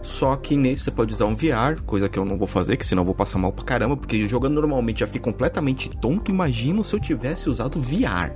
[0.01, 2.85] só que nesse você pode usar um VR, coisa que eu não vou fazer, que
[2.85, 6.29] senão eu vou passar mal pra caramba, porque jogando normalmente já fiquei completamente tonto.
[6.29, 8.33] Imagino se eu tivesse usado VR.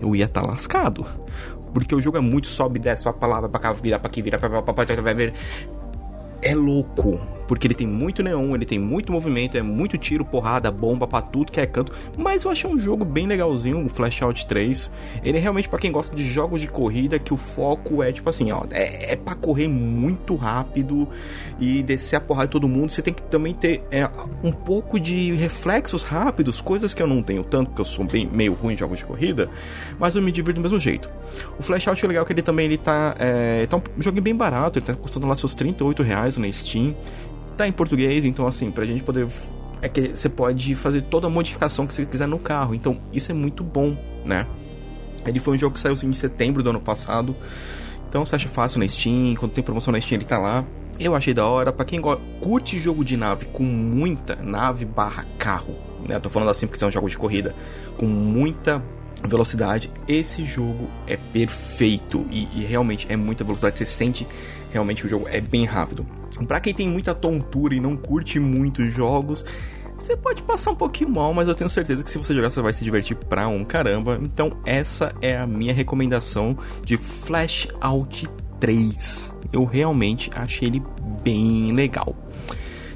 [0.00, 1.06] Eu ia estar tá lascado.
[1.72, 4.08] Porque o jogo é muito sobe e desce pra lá, vai pra cá, virar pra
[4.08, 4.60] aqui, virar pra lá,
[5.02, 5.32] vai ver.
[6.42, 10.70] É louco porque ele tem muito neon, ele tem muito movimento, é muito tiro, porrada,
[10.70, 14.22] bomba pra tudo que é canto, mas eu achei um jogo bem legalzinho, o Flash
[14.22, 14.88] Out 3.
[15.24, 18.30] Ele é realmente para quem gosta de jogos de corrida que o foco é tipo
[18.30, 21.08] assim, ó, é, é para correr muito rápido
[21.58, 22.92] e descer a porrada de todo mundo.
[22.92, 24.08] Você tem que também ter é,
[24.44, 28.30] um pouco de reflexos rápidos, coisas que eu não tenho tanto, porque eu sou bem
[28.32, 29.50] meio ruim em jogos de corrida,
[29.98, 31.10] mas eu me divirto do mesmo jeito.
[31.58, 34.36] O Flash Out é legal que ele também ele tá, é, tá um jogo bem
[34.36, 36.94] barato, ele tá custando lá seus 38 reais na Steam
[37.60, 39.28] tá em português, então assim, pra gente poder
[39.82, 42.74] é que você pode fazer toda a modificação que você quiser no carro.
[42.74, 44.46] Então, isso é muito bom, né?
[45.24, 47.34] Ele foi um jogo que saiu em setembro do ano passado.
[48.08, 50.64] Então, você acha fácil na Steam, quando tem promoção na Steam, ele tá lá.
[50.98, 51.72] Eu achei da hora.
[51.72, 52.00] Para quem
[52.40, 55.74] curte jogo de nave com muita nave barra carro,
[56.06, 56.16] né?
[56.16, 57.54] Eu tô falando assim porque são jogos de corrida
[57.96, 58.82] com muita
[59.26, 59.90] velocidade.
[60.06, 63.78] Esse jogo é perfeito e, e realmente é muita velocidade.
[63.78, 64.26] Você sente
[64.72, 66.06] realmente o jogo é bem rápido.
[66.46, 69.44] Para quem tem muita tontura e não curte muitos jogos,
[69.98, 72.62] você pode passar um pouquinho mal, mas eu tenho certeza que se você jogar você
[72.62, 74.18] vai se divertir pra um caramba.
[74.22, 78.26] Então essa é a minha recomendação de Flash Out
[78.58, 79.34] 3.
[79.52, 80.82] Eu realmente achei ele
[81.22, 82.16] bem legal.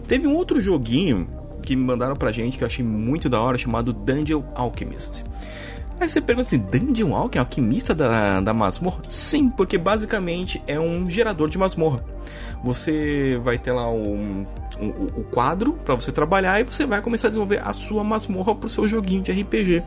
[0.09, 1.29] Teve um outro joguinho
[1.63, 5.25] que me mandaram pra gente que eu achei muito da hora, chamado Dungeon Alchemist.
[6.01, 9.01] Aí você pergunta assim, Dungeon Alchemist, alquimista da, da masmorra?
[9.09, 12.05] Sim, porque basicamente é um gerador de masmorra.
[12.63, 14.45] Você vai ter lá um,
[14.81, 18.55] um, o quadro para você trabalhar e você vai começar a desenvolver a sua masmorra
[18.55, 19.83] pro seu joguinho de RPG.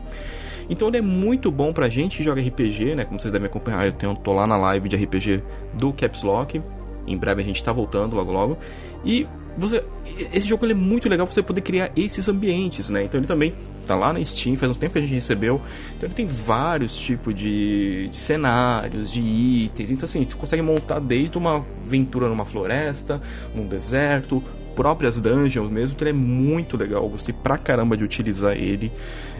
[0.70, 3.04] Então ele é muito bom pra gente que joga RPG, né?
[3.04, 5.42] Como vocês devem acompanhar, eu tenho, tô lá na live de RPG
[5.74, 6.62] do Caps Lock.
[7.06, 8.58] Em breve a gente tá voltando logo logo.
[9.04, 9.26] E
[9.58, 9.84] você
[10.32, 13.04] esse jogo ele é muito legal você poder criar esses ambientes, né?
[13.04, 13.54] Então ele também
[13.86, 15.60] tá lá na Steam, faz um tempo que a gente recebeu.
[15.96, 19.90] Então ele tem vários tipos de, de cenários, de itens.
[19.90, 23.20] Então assim, você consegue montar desde uma aventura numa floresta,
[23.54, 24.42] num deserto,
[24.74, 28.92] próprias dungeons mesmo, então ele é muito legal, eu gostei pra caramba de utilizar ele.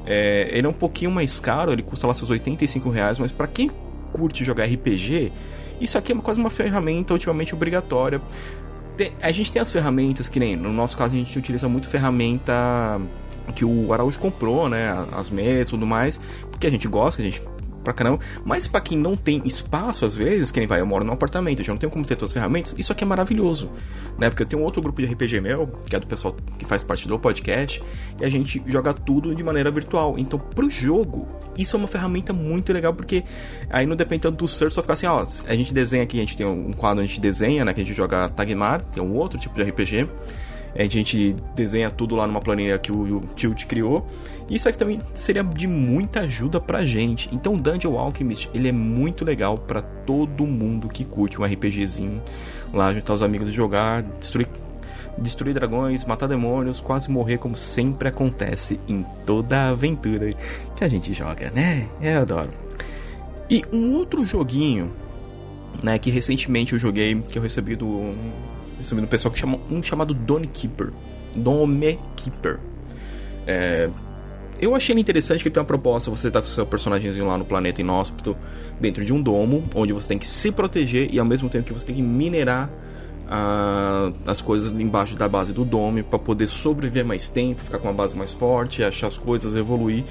[0.05, 3.47] É, ele é um pouquinho mais caro, ele custa lá seus 85 reais, mas para
[3.47, 3.71] quem
[4.12, 5.31] curte jogar RPG,
[5.81, 8.21] isso aqui é quase uma ferramenta ultimamente obrigatória
[8.98, 11.88] tem, a gente tem as ferramentas que nem no nosso caso a gente utiliza muito
[11.88, 13.00] ferramenta
[13.54, 16.20] que o Araújo comprou, né, as mesas e tudo mais,
[16.50, 17.41] porque a gente gosta, a gente
[17.88, 18.21] pra caramba.
[18.44, 21.72] Mas para quem não tem espaço, às vezes, quem vai, eu moro num apartamento, já
[21.72, 23.71] não tenho como ter todas as ferramentas, isso aqui é maravilhoso,
[24.19, 24.28] né?
[24.28, 27.09] Porque eu tenho outro grupo de RPG meu, que é do pessoal que faz parte
[27.09, 27.82] do podcast,
[28.21, 30.19] e a gente joga tudo de maneira virtual.
[30.19, 33.25] Então, pro jogo, isso é uma ferramenta muito legal, porque
[33.71, 36.21] aí não depende tanto do ser, só ficar assim, ó, a gente desenha aqui, a
[36.21, 39.15] gente tem um quadro, a gente desenha, né, que a gente joga Tagmar, tem um
[39.15, 40.09] outro tipo de RPG,
[40.75, 44.06] a gente desenha tudo lá numa planilha que o Tilt criou.
[44.49, 47.29] Isso aqui também seria de muita ajuda pra gente.
[47.33, 52.23] Então Dungeon Alchemist, ele é muito legal para todo mundo que curte um RPGzinho.
[52.72, 54.48] Lá juntar os amigos e jogar, destruir
[55.21, 60.33] destruir dragões, matar demônios, quase morrer como sempre acontece em toda aventura
[60.77, 61.89] que a gente joga, né?
[62.01, 62.51] Eu adoro.
[63.51, 64.92] E um outro joguinho,
[65.83, 68.15] né, que recentemente eu joguei, que eu recebi do
[68.78, 70.92] recebi do pessoal que chama um chamado Dome Keeper.
[71.36, 72.59] Dome Keeper.
[73.47, 73.91] É,
[74.60, 77.39] eu achei ele interessante que ele tem uma proposta, você tá com seu personagemzinho lá
[77.39, 78.36] no planeta inóspito,
[78.80, 81.72] dentro de um domo, onde você tem que se proteger e ao mesmo tempo que
[81.72, 82.69] você tem que minerar
[83.28, 87.86] uh, as coisas embaixo da base do dome para poder sobreviver mais tempo, ficar com
[87.86, 90.03] uma base mais forte, achar as coisas, evoluir.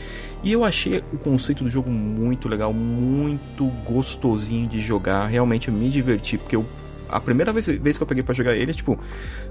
[0.43, 5.73] E eu achei o conceito do jogo muito legal, muito gostosinho de jogar, realmente eu
[5.73, 6.65] me diverti, porque eu
[7.09, 8.99] a primeira vez, vez que eu peguei para jogar ele, tipo,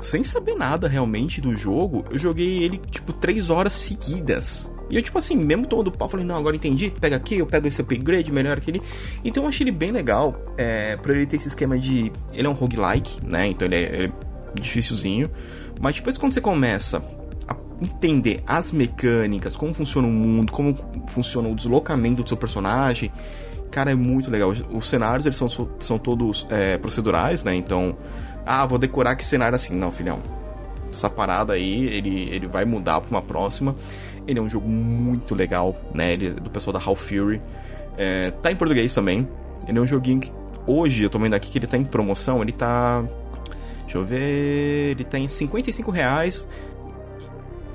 [0.00, 4.70] sem saber nada realmente do jogo, eu joguei ele, tipo, três horas seguidas.
[4.88, 7.66] E eu, tipo assim, mesmo tomando pau, falei, não, agora entendi, pega aqui, eu pego
[7.66, 8.80] esse upgrade, melhor aquele.
[9.24, 12.12] Então eu achei ele bem legal, é, ele ter esse esquema de.
[12.32, 13.48] Ele é um roguelike, né?
[13.48, 15.30] Então ele é, ele é dificilzinho.
[15.80, 17.02] Mas depois quando você começa
[17.48, 23.10] a entender as mecânicas, como funciona o mundo, como funciona o deslocamento do seu personagem,
[23.76, 24.54] cara, é muito legal.
[24.70, 27.54] Os cenários, eles são, são todos é, procedurais, né?
[27.54, 27.94] Então,
[28.46, 29.76] ah, vou decorar que cenário assim.
[29.76, 30.18] Não, filhão.
[30.90, 33.76] Essa parada aí, ele, ele vai mudar pra uma próxima.
[34.26, 36.14] Ele é um jogo muito legal, né?
[36.14, 37.42] Ele é do pessoal da Half Fury.
[37.98, 39.28] É, tá em português também.
[39.68, 40.32] Ele é um joguinho que
[40.66, 43.04] hoje, eu tô vendo aqui que ele tá em promoção, ele tá.
[43.82, 44.92] Deixa eu ver.
[44.92, 46.48] Ele tá em 55 reais.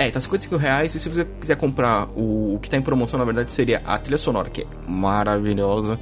[0.01, 0.95] É, tá 55 reais.
[0.95, 3.99] E se você quiser comprar o, o que tá em promoção, na verdade, seria a
[3.99, 5.99] trilha sonora, que é maravilhosa.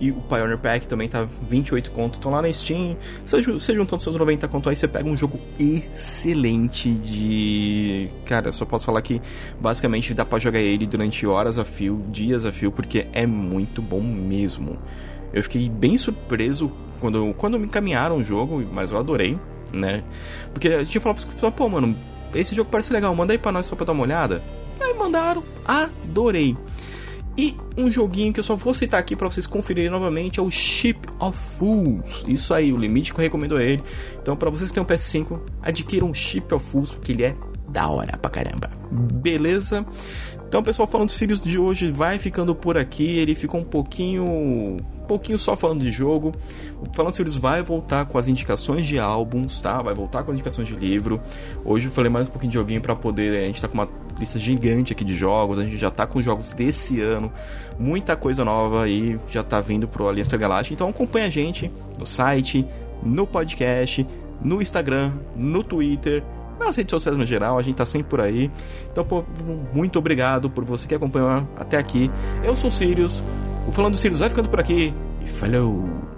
[0.00, 2.14] E o Pioneer Pack também tá 28 conto.
[2.14, 2.96] Estão lá na Steam.
[3.24, 8.08] Você, você juntando seus 90 conto aí, você pega um jogo excelente de.
[8.24, 9.22] Cara, só posso falar que
[9.60, 13.80] basicamente dá pra jogar ele durante horas a fio, dias a fio, porque é muito
[13.80, 14.76] bom mesmo.
[15.32, 19.38] Eu fiquei bem surpreso quando, quando me encaminharam o jogo, mas eu adorei,
[19.72, 20.02] né?
[20.52, 21.96] Porque a gente falou pra pô, mano,
[22.34, 24.42] esse jogo parece legal, manda aí pra nós só pra dar uma olhada.
[24.80, 26.56] Aí mandaram, adorei.
[27.38, 30.50] E um joguinho que eu só vou citar aqui para vocês conferirem novamente é o
[30.50, 32.24] Ship of Fools.
[32.26, 33.82] Isso aí, o limite que eu recomendo é ele.
[34.22, 37.36] Então, para vocês que têm um PS5, adquiram o Ship of Fools, porque ele é
[37.68, 38.70] da hora pra caramba.
[38.90, 39.84] Beleza?
[40.48, 43.18] Então, pessoal, falando do Sirius de hoje, vai ficando por aqui.
[43.18, 44.78] Ele ficou um pouquinho.
[45.08, 46.34] Pouquinho só falando de jogo.
[46.80, 49.80] O Falando de Sirius vai voltar com as indicações de álbuns, tá?
[49.80, 51.20] Vai voltar com as indicações de livro.
[51.64, 53.42] Hoje eu falei mais um pouquinho de joguinho para poder.
[53.42, 53.88] A gente tá com uma
[54.18, 55.58] lista gigante aqui de jogos.
[55.58, 57.32] A gente já tá com jogos desse ano.
[57.78, 60.74] Muita coisa nova aí já tá vindo pro Aliança Galáctica.
[60.74, 62.66] Então acompanha a gente no site,
[63.02, 64.06] no podcast,
[64.40, 66.22] no Instagram, no Twitter
[66.58, 68.50] nas redes sociais no geral, a gente tá sempre por aí.
[68.90, 69.24] Então, pô,
[69.72, 72.10] muito obrigado por você que acompanhou até aqui.
[72.42, 73.22] Eu sou o Sirius,
[73.68, 74.94] o Falando do Sirius vai ficando por aqui
[75.24, 76.15] e falou!